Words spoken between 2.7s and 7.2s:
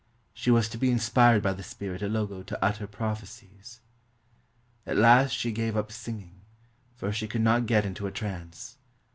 prophecies. At last she gave up singing, for